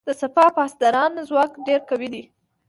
[0.07, 2.23] د سپاه پاسداران ځواک ډیر قوي دی.